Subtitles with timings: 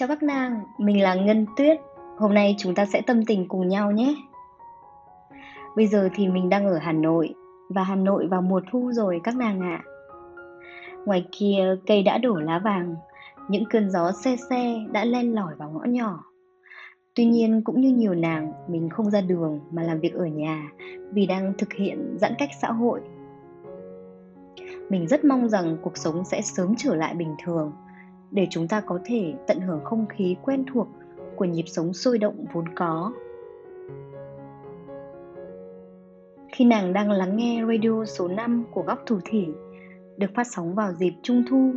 [0.00, 1.78] Chào các nàng, mình là Ngân Tuyết.
[2.18, 4.14] Hôm nay chúng ta sẽ tâm tình cùng nhau nhé.
[5.76, 7.34] Bây giờ thì mình đang ở Hà Nội
[7.68, 9.82] và Hà Nội vào mùa thu rồi các nàng ạ.
[9.84, 9.88] À.
[11.06, 12.94] Ngoài kia cây đã đổ lá vàng,
[13.48, 16.24] những cơn gió xe xe đã len lỏi vào ngõ nhỏ.
[17.14, 20.68] Tuy nhiên cũng như nhiều nàng, mình không ra đường mà làm việc ở nhà
[21.12, 23.00] vì đang thực hiện giãn cách xã hội.
[24.90, 27.72] Mình rất mong rằng cuộc sống sẽ sớm trở lại bình thường
[28.30, 30.88] để chúng ta có thể tận hưởng không khí quen thuộc
[31.36, 33.12] của nhịp sống sôi động vốn có.
[36.52, 39.46] Khi nàng đang lắng nghe radio số 5 của Góc Thủ Thỉ
[40.16, 41.72] được phát sóng vào dịp Trung Thu,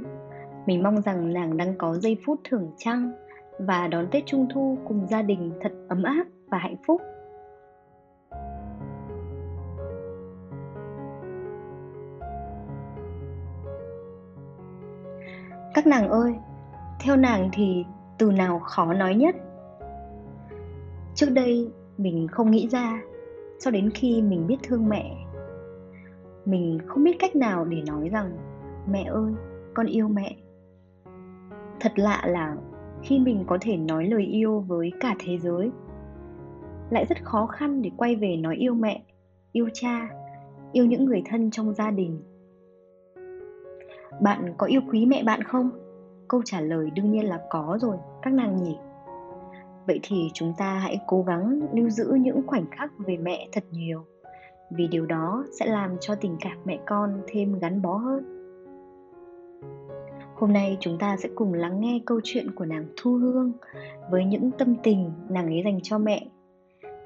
[0.65, 3.11] mình mong rằng nàng đang có giây phút thưởng trăng
[3.59, 7.01] và đón Tết Trung Thu cùng gia đình thật ấm áp và hạnh phúc.
[15.73, 16.35] Các nàng ơi,
[16.99, 17.85] theo nàng thì
[18.17, 19.35] từ nào khó nói nhất?
[21.15, 23.01] Trước đây mình không nghĩ ra
[23.59, 25.15] cho đến khi mình biết thương mẹ.
[26.45, 28.37] Mình không biết cách nào để nói rằng
[28.91, 29.31] mẹ ơi,
[29.73, 30.35] con yêu mẹ.
[31.79, 32.55] Thật lạ là
[33.03, 35.71] khi mình có thể nói lời yêu với cả thế giới
[36.89, 39.03] lại rất khó khăn để quay về nói yêu mẹ
[39.51, 40.09] yêu cha
[40.71, 42.21] yêu những người thân trong gia đình
[44.21, 45.69] bạn có yêu quý mẹ bạn không?
[46.27, 48.77] Câu trả lời đương nhiên là có rồi, các nàng nhỉ.
[49.87, 53.63] Vậy thì chúng ta hãy cố gắng lưu giữ những khoảnh khắc về mẹ thật
[53.71, 54.05] nhiều,
[54.71, 58.23] vì điều đó sẽ làm cho tình cảm mẹ con thêm gắn bó hơn.
[60.35, 63.51] Hôm nay chúng ta sẽ cùng lắng nghe câu chuyện của nàng thu hương
[64.11, 66.27] với những tâm tình nàng ấy dành cho mẹ.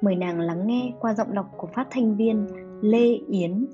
[0.02, 2.48] Mời nàng lắng nghe qua giọng đọc của phát thanh viên
[2.82, 3.66] lê yến.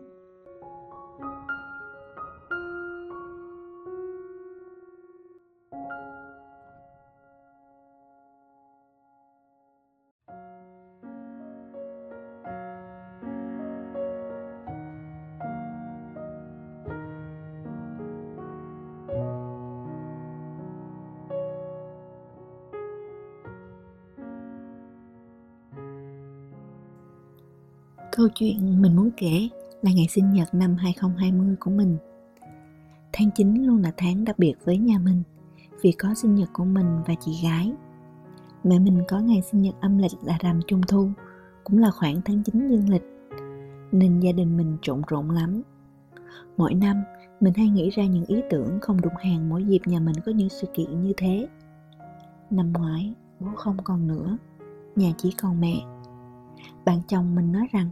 [28.36, 29.50] Chuyện mình muốn kể
[29.82, 31.98] là ngày sinh nhật năm 2020 của mình.
[33.14, 35.24] Tháng 9 luôn là tháng đặc biệt với nhà mình
[35.82, 37.74] vì có sinh nhật của mình và chị gái.
[38.64, 41.10] Mẹ mình có ngày sinh nhật âm lịch là rằm trung thu,
[41.64, 43.04] cũng là khoảng tháng 9 dương lịch,
[43.92, 45.62] nên gia đình mình trộn rộn lắm.
[46.58, 47.04] Mỗi năm,
[47.40, 50.32] mình hay nghĩ ra những ý tưởng không đụng hàng mỗi dịp nhà mình có
[50.32, 51.48] những sự kiện như thế.
[52.50, 54.38] Năm ngoái, bố không còn nữa,
[54.96, 55.82] nhà chỉ còn mẹ.
[56.86, 57.90] Bạn chồng mình nói rằng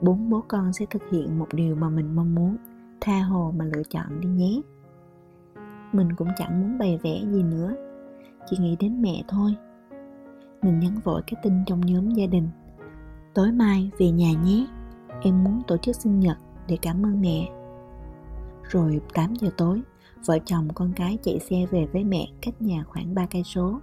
[0.00, 2.56] bốn bố con sẽ thực hiện một điều mà mình mong muốn,
[3.00, 4.60] tha hồ mà lựa chọn đi nhé.
[5.92, 7.74] Mình cũng chẳng muốn bày vẽ gì nữa,
[8.50, 9.54] chỉ nghĩ đến mẹ thôi.
[10.62, 12.48] Mình nhắn vội cái tin trong nhóm gia đình.
[13.34, 14.66] Tối mai về nhà nhé,
[15.22, 16.38] em muốn tổ chức sinh nhật
[16.68, 17.48] để cảm ơn mẹ.
[18.62, 19.82] Rồi 8 giờ tối,
[20.26, 23.80] vợ chồng con cái chạy xe về với mẹ cách nhà khoảng 3 cây số.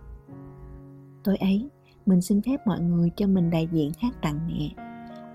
[1.24, 1.70] Tối ấy,
[2.06, 4.84] mình xin phép mọi người cho mình đại diện hát tặng mẹ.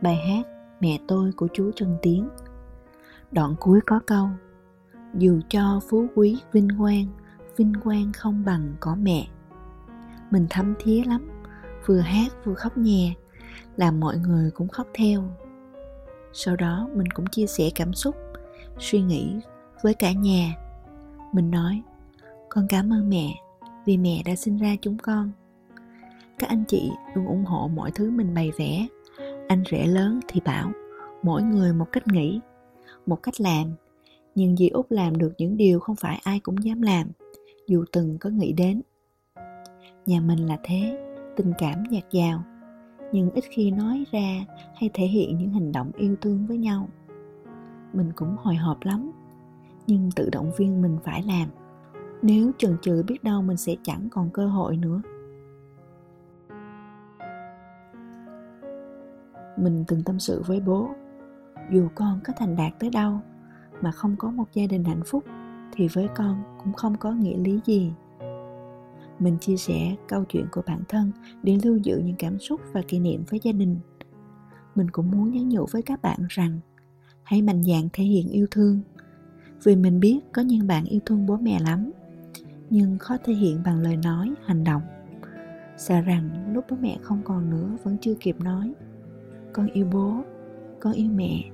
[0.02, 2.28] Bài hát mẹ tôi của chú Trần Tiến.
[3.32, 4.28] Đoạn cuối có câu
[5.14, 7.06] Dù cho phú quý vinh quang,
[7.56, 9.26] vinh quang không bằng có mẹ.
[10.30, 11.30] Mình thấm thía lắm,
[11.86, 13.14] vừa hát vừa khóc nhè,
[13.76, 15.22] làm mọi người cũng khóc theo.
[16.32, 18.16] Sau đó mình cũng chia sẻ cảm xúc,
[18.78, 19.36] suy nghĩ
[19.82, 20.54] với cả nhà.
[21.32, 21.82] Mình nói,
[22.48, 23.34] con cảm ơn mẹ
[23.86, 25.30] vì mẹ đã sinh ra chúng con.
[26.38, 28.86] Các anh chị luôn ủng hộ mọi thứ mình bày vẽ
[29.50, 30.72] anh rể lớn thì bảo,
[31.22, 32.40] mỗi người một cách nghĩ,
[33.06, 33.66] một cách làm.
[34.34, 37.06] Nhưng dì út làm được những điều không phải ai cũng dám làm,
[37.66, 38.82] dù từng có nghĩ đến.
[40.06, 40.98] Nhà mình là thế,
[41.36, 42.42] tình cảm nhạt dào
[43.12, 46.88] nhưng ít khi nói ra hay thể hiện những hành động yêu thương với nhau.
[47.92, 49.12] Mình cũng hồi hộp lắm,
[49.86, 51.48] nhưng tự động viên mình phải làm.
[52.22, 55.02] Nếu chần chừ biết đâu mình sẽ chẳng còn cơ hội nữa.
[59.60, 60.88] Mình từng tâm sự với bố.
[61.72, 63.20] Dù con có thành đạt tới đâu
[63.80, 65.24] mà không có một gia đình hạnh phúc
[65.72, 67.92] thì với con cũng không có nghĩa lý gì.
[69.18, 71.12] Mình chia sẻ câu chuyện của bản thân
[71.42, 73.76] để lưu giữ những cảm xúc và kỷ niệm với gia đình.
[74.74, 76.58] Mình cũng muốn nhắn nhủ với các bạn rằng,
[77.22, 78.80] hãy mạnh dạn thể hiện yêu thương.
[79.62, 81.90] Vì mình biết có những bạn yêu thương bố mẹ lắm,
[82.70, 84.82] nhưng khó thể hiện bằng lời nói, hành động.
[85.76, 88.72] Sợ rằng lúc bố mẹ không còn nữa vẫn chưa kịp nói
[89.52, 90.14] con yêu bố,
[90.80, 91.44] con yêu mẹ.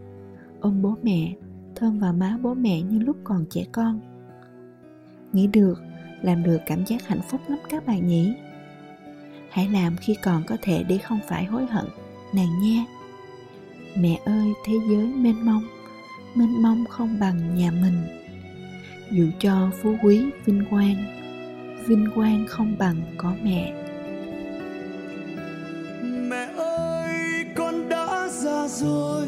[0.60, 1.34] Ôm bố mẹ,
[1.74, 4.00] thơm vào má bố mẹ như lúc còn trẻ con.
[5.32, 5.82] Nghĩ được,
[6.22, 8.34] làm được cảm giác hạnh phúc lắm các bạn nhỉ?
[9.50, 11.86] Hãy làm khi còn có thể để không phải hối hận,
[12.34, 12.84] nàng nha
[13.98, 15.62] mẹ ơi, thế giới mênh mông
[16.34, 18.02] mênh mông không bằng nhà mình.
[19.10, 21.16] Dù cho phú quý, vinh quang
[21.86, 23.85] vinh quang không bằng có mẹ mẹ.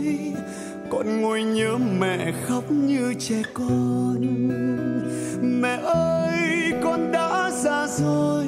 [0.04, 0.32] Rồi
[0.90, 4.20] con ngồi nhớ mẹ khóc như trẻ con.
[5.60, 8.46] Mẹ ơi, con đã già rồi,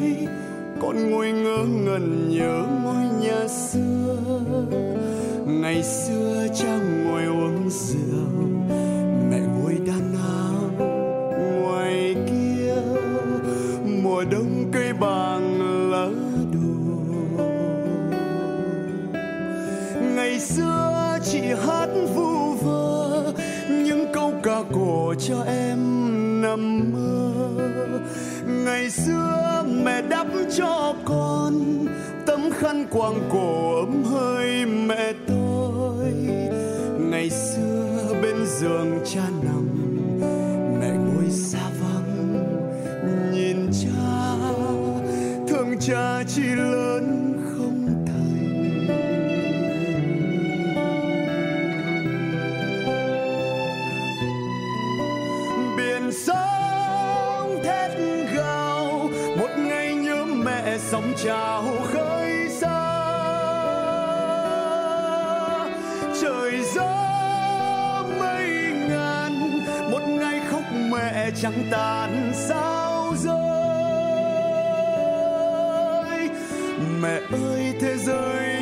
[0.81, 4.17] con ngồi ngơ ngẩn nhớ ngôi nhà xưa.
[5.47, 8.49] Ngày xưa cha ngồi uống rượu,
[9.31, 10.87] mẹ ngồi đan áo
[11.61, 12.75] ngoài kia.
[14.03, 15.61] Mùa đông cây bàng
[15.91, 16.09] lá
[16.53, 16.71] đổ.
[20.17, 20.90] Ngày xưa
[21.25, 23.33] chị hát vu vơ,
[23.69, 25.79] những câu ca cổ cho em
[26.43, 27.31] nằm mơ.
[28.47, 30.27] Ngày xưa mẹ đắp
[30.59, 31.87] cho con
[32.27, 36.13] tấm khăn quàng cổ ấm hơi mẹ tôi.
[36.99, 39.60] Ngày xưa bên giường cha nằm
[61.01, 62.97] sóng trào khơi xa.
[66.23, 69.61] Trời gió mây ngàn,
[69.91, 73.41] một ngày khóc mẹ chẳng tàn sao rơi.
[77.01, 78.60] Mẹ ơi, thế giới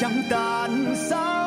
[0.00, 1.37] chẳng tàn sao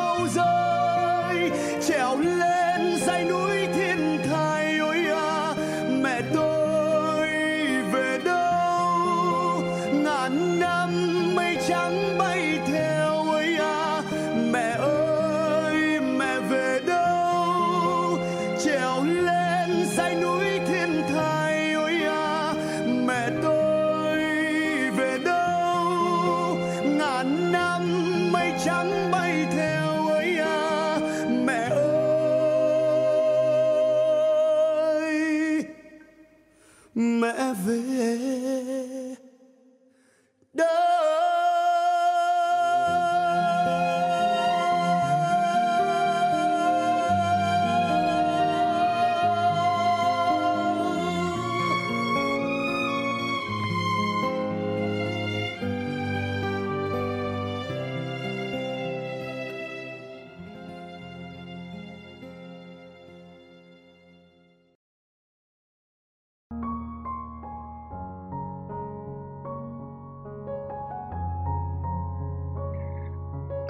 [36.96, 38.61] mẹ về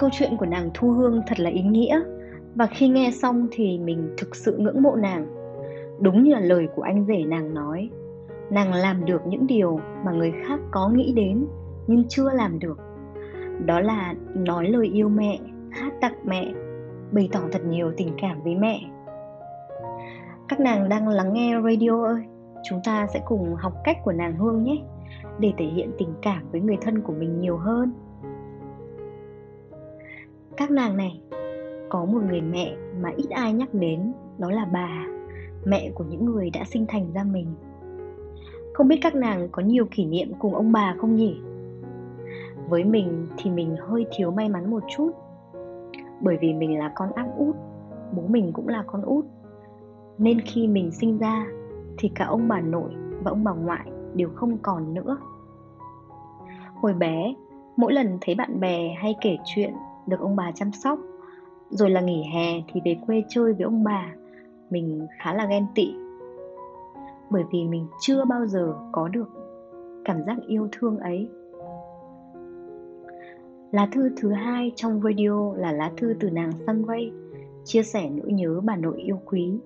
[0.02, 2.00] Câu chuyện của nàng Thu Hương thật là ý nghĩa
[2.54, 5.26] và khi nghe xong thì mình thực sự ngưỡng mộ nàng.
[6.00, 7.90] Đúng như là lời của anh rể nàng nói,
[8.50, 11.46] nàng làm được những điều mà người khác có nghĩ đến
[11.86, 12.78] nhưng chưa làm được.
[13.66, 15.38] Đó là nói lời yêu mẹ,
[15.70, 16.52] hát tặng mẹ,
[17.12, 18.80] bày tỏ thật nhiều tình cảm với mẹ.
[20.48, 22.22] Các nàng đang lắng nghe radio ơi,
[22.68, 24.82] chúng ta sẽ cùng học cách của nàng Hương nhé,
[25.38, 27.92] để thể hiện tình cảm với người thân của mình nhiều hơn
[30.56, 31.20] các nàng này,
[31.88, 35.06] có một người mẹ mà ít ai nhắc đến, đó là bà,
[35.64, 37.46] mẹ của những người đã sinh thành ra mình.
[38.74, 41.40] Không biết các nàng có nhiều kỷ niệm cùng ông bà không nhỉ?
[42.68, 45.10] Với mình thì mình hơi thiếu may mắn một chút.
[46.20, 47.56] Bởi vì mình là con áp út,
[48.16, 49.24] bố mình cũng là con út.
[50.18, 51.46] Nên khi mình sinh ra
[51.98, 52.90] thì cả ông bà nội
[53.22, 55.16] và ông bà ngoại đều không còn nữa.
[56.74, 57.34] Hồi bé,
[57.76, 59.72] mỗi lần thấy bạn bè hay kể chuyện
[60.06, 60.98] được ông bà chăm sóc.
[61.70, 64.12] Rồi là nghỉ hè thì về quê chơi với ông bà.
[64.70, 65.94] Mình khá là ghen tị.
[67.30, 69.28] Bởi vì mình chưa bao giờ có được
[70.04, 71.28] cảm giác yêu thương ấy.
[73.72, 77.12] Lá thư thứ hai trong video là lá thư từ nàng Sunray
[77.64, 79.58] chia sẻ nỗi nhớ bà nội yêu quý.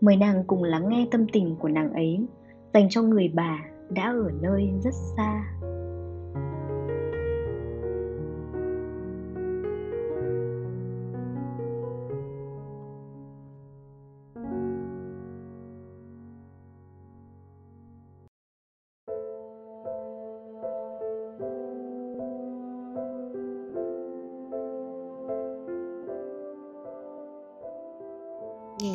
[0.00, 2.26] Mời nàng cùng lắng nghe tâm tình của nàng ấy,
[2.74, 3.58] dành cho người bà
[3.90, 5.44] đã ở nơi rất xa.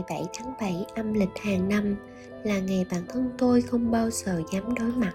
[0.09, 1.95] 7 tháng 7 âm lịch hàng năm
[2.43, 5.13] là ngày bản thân tôi không bao giờ dám đối mặt.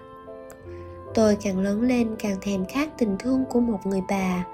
[1.13, 4.45] Tôi càng lớn lên càng thèm khát tình thương của một người bà.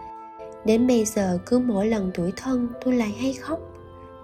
[0.65, 3.59] Đến bây giờ cứ mỗi lần tuổi thân tôi lại hay khóc.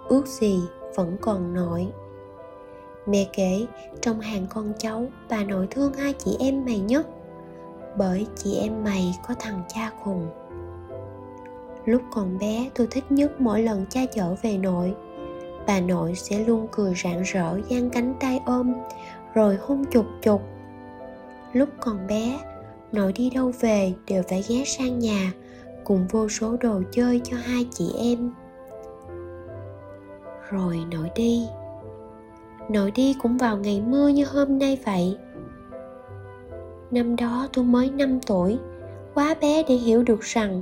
[0.08, 0.60] Ước gì
[0.96, 1.88] vẫn còn nội.
[3.06, 3.66] Mẹ kể,
[4.02, 7.08] trong hàng con cháu, bà nội thương hai chị em mày nhất,
[7.98, 10.28] bởi chị em mày có thằng cha khùng.
[11.86, 14.96] Lúc còn bé, tôi thích nhất mỗi lần cha chở về nội
[15.68, 18.74] bà nội sẽ luôn cười rạng rỡ giang cánh tay ôm.
[19.34, 20.42] Rồi hôn chục chục.
[21.54, 22.40] Lúc còn bé,
[22.92, 25.32] nội đi đâu về đều phải ghé sang nhà,
[25.84, 28.32] cùng vô số đồ chơi cho hai chị em.
[30.50, 31.48] Rồi nội đi.
[32.70, 35.18] Nội đi cũng vào ngày mưa như hôm nay vậy.
[36.92, 38.58] Năm đó tôi mới 5 tuổi,
[39.14, 40.62] quá bé để hiểu được rằng,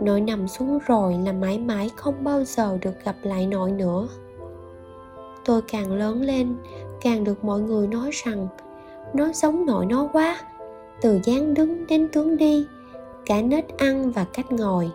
[0.00, 4.08] nội nằm xuống rồi là mãi mãi không bao giờ được gặp lại nội nữa
[5.44, 6.56] tôi càng lớn lên,
[7.00, 8.48] càng được mọi người nói rằng,
[9.14, 10.36] nó giống nội nó quá.
[11.00, 12.66] Từ dáng đứng đến tướng đi,
[13.26, 14.90] cả nết ăn và cách ngồi.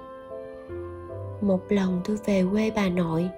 [1.41, 3.29] Một lần tôi về quê bà nội,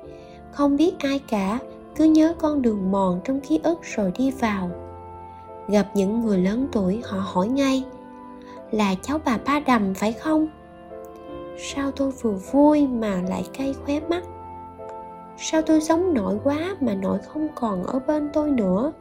[0.52, 1.60] không biết ai cả,
[1.96, 4.72] cứ nhớ con đường mòn trong ký ức rồi đi vào.
[5.68, 7.84] Gặp những người lớn tuổi, họ hỏi ngay,
[8.72, 10.48] là cháu bà ba đầm phải không?
[11.58, 14.24] Sao tôi vừa vui mà lại cay khóe mắt?
[15.44, 18.92] Sao tôi giống nội quá mà nội không còn ở bên tôi nữa?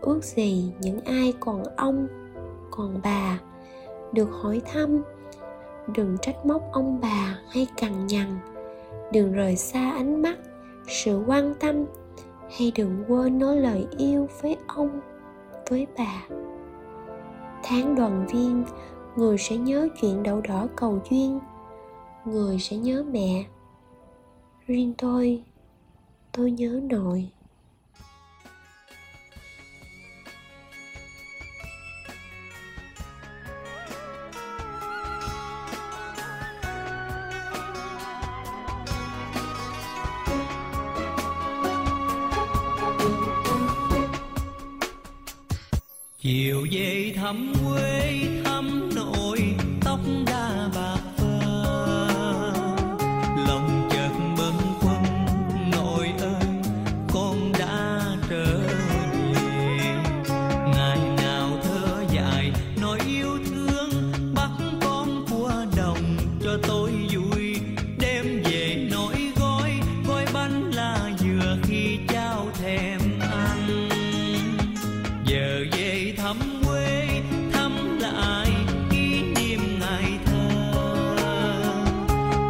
[0.00, 2.06] Ước gì những ai còn ông,
[2.70, 3.38] còn bà
[4.12, 5.02] được hỏi thăm,
[5.94, 8.38] đừng trách móc ông bà hay cằn nhằn.
[9.12, 10.38] Đừng rời xa ánh mắt,
[10.88, 11.84] sự quan tâm,
[12.58, 15.00] hay đừng quên nói lời yêu với ông,
[15.70, 16.26] với bà.
[17.62, 18.64] Tháng đoàn viên,
[19.16, 21.40] người sẽ nhớ chuyện đậu đỏ cầu duyên,
[22.24, 23.44] người sẽ nhớ mẹ
[24.66, 25.42] riêng tôi
[26.32, 27.28] tôi nhớ nội.
[46.18, 49.40] Chiều về thăm quê thăm nội
[49.84, 51.05] tóc đã bạc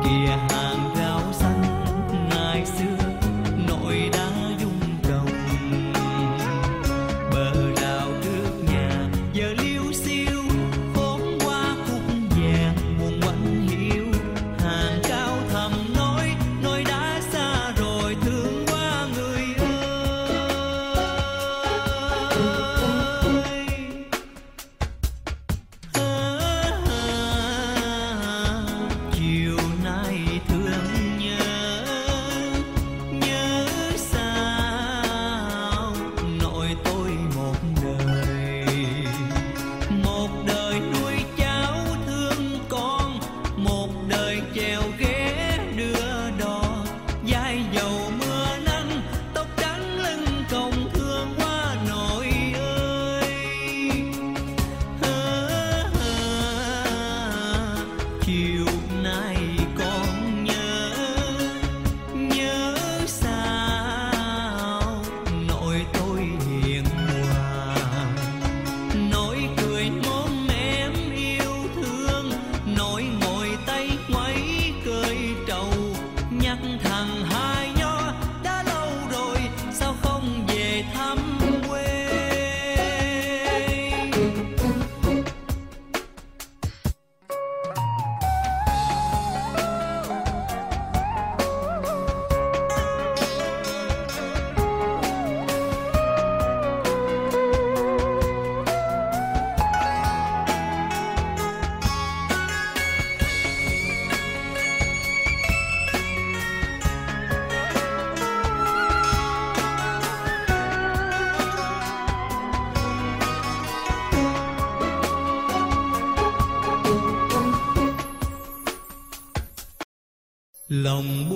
[0.09, 0.46] yeah.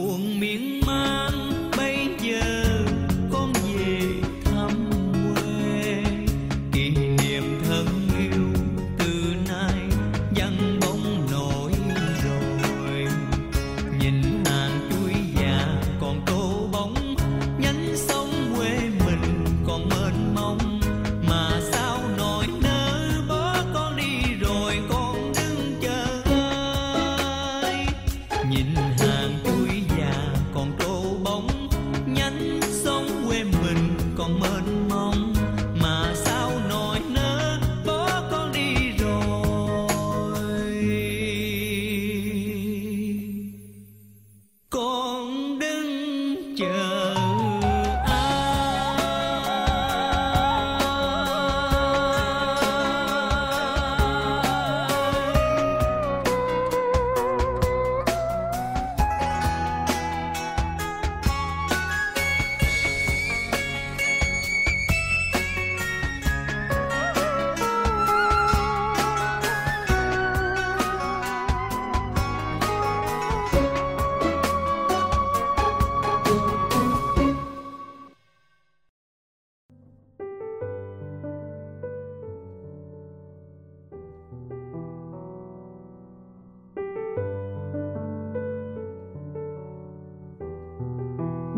[0.00, 1.32] Buồn miên man
[1.76, 2.59] bây giờ.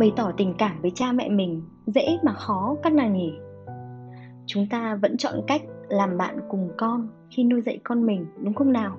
[0.02, 3.32] Bày tỏ tình cảm với cha mẹ mình, dễ mà khó các nàng nhỉ.
[4.46, 8.54] Chúng ta vẫn chọn cách làm bạn cùng con khi nuôi dạy con mình, đúng
[8.54, 8.96] không nào?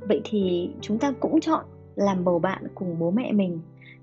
[0.00, 1.64] Vậy thì chúng ta cũng chọn
[1.94, 3.60] làm bầu bạn cùng bố mẹ mình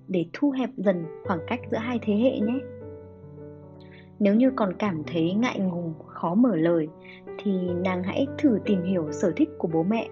[0.08, 2.60] để thu hẹp dần khoảng cách giữa hai thế hệ nhé.
[4.20, 6.88] Nếu như còn cảm thấy ngại ngùng, khó mở lời,
[7.38, 7.52] thì
[7.84, 10.10] nàng hãy thử tìm hiểu sở thích của bố mẹ.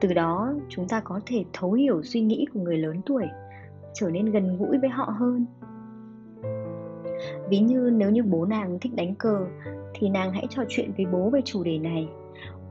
[0.00, 3.24] Từ đó, chúng ta có thể thấu hiểu suy nghĩ của người lớn tuổi
[3.94, 5.46] trở nên gần gũi với họ hơn.
[7.48, 9.46] Ví như nếu như bố nàng thích đánh cờ,
[9.94, 12.08] thì nàng hãy trò chuyện với bố về chủ đề này.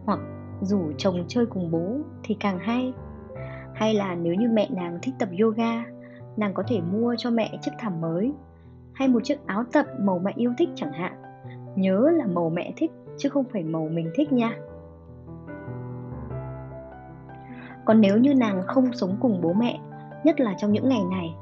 [0.05, 0.19] Hoặc
[0.61, 2.93] rủ chồng chơi cùng bố thì càng hay.
[3.73, 5.85] Hay là nếu như mẹ nàng thích tập yoga,
[6.37, 8.33] nàng có thể mua cho mẹ chiếc thảm mới.
[8.93, 11.13] Hay một chiếc áo tập màu mẹ yêu thích chẳng hạn.
[11.75, 14.57] Nhớ là màu mẹ thích, chứ không phải màu mình thích nha.
[17.85, 19.79] Còn nếu như nàng không sống cùng bố mẹ
[20.23, 21.35] nhất là trong những ngày này,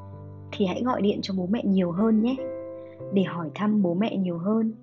[0.52, 2.36] thì hãy gọi điện cho bố mẹ nhiều hơn nhé,
[3.14, 4.74] để hỏi thăm bố mẹ nhiều hơn.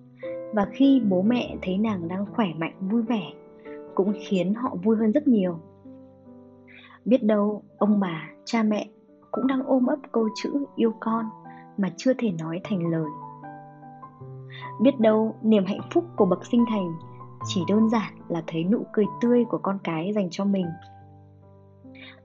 [0.55, 3.33] Và khi bố mẹ thấy nàng đang khỏe mạnh, vui vẻ,
[3.95, 5.59] cũng khiến họ vui hơn rất nhiều.
[7.05, 8.89] Biết đâu, ông bà, cha mẹ
[9.31, 11.25] cũng đang ôm ấp câu chữ yêu con
[11.77, 13.09] mà chưa thể nói thành lời.
[14.81, 16.93] Biết đâu, niềm hạnh phúc của bậc sinh thành
[17.45, 20.67] chỉ đơn giản là thấy nụ cười tươi của con cái dành cho mình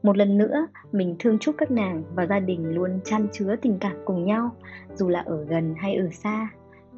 [0.03, 3.77] một lần nữa mình thương chúc các nàng và gia đình luôn chăn chứa tình
[3.79, 4.51] cảm cùng nhau
[4.93, 6.49] dù là ở gần hay ở xa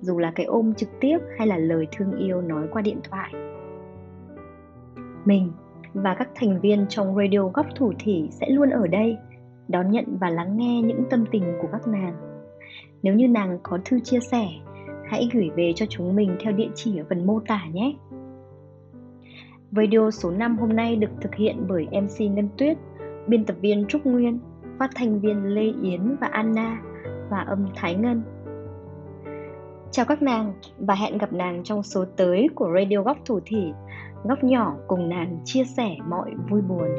[0.02, 3.34] dù là cái ôm trực tiếp hay là lời thương yêu nói qua điện thoại.
[5.26, 5.52] Mình
[5.94, 9.18] và các thành viên trong radio góc thủ thỉ sẽ luôn ở đây
[9.68, 12.16] đón nhận và lắng nghe những tâm tình của các nàng.
[13.04, 14.48] Nếu như nàng có thư chia sẻ
[15.06, 17.96] hãy gửi về cho chúng mình theo địa chỉ ở phần mô tả nhé.
[19.72, 22.78] Video số 5 hôm nay được thực hiện bởi MC Ngân Tuyết,
[23.28, 24.40] biên tập viên Trúc Nguyên,
[24.80, 26.82] phát thanh viên Lê Yến và Anna
[27.30, 28.24] và âm Thái Ngân.
[29.92, 33.74] Chào các nàng và hẹn gặp nàng trong số tới của Radio Góc Thủ Thỉ,
[34.24, 36.90] góc nhỏ cùng nàng chia sẻ mọi vui buồn.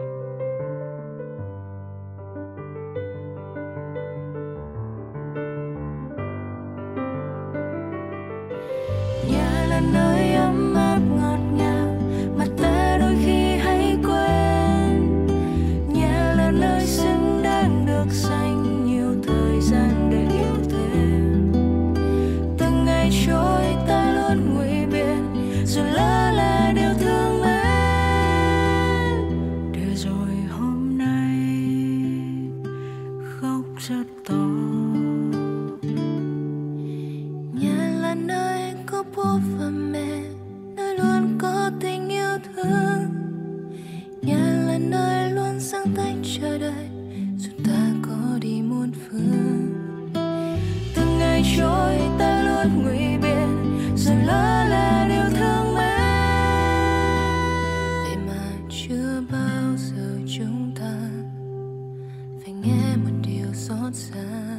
[63.90, 64.53] Ta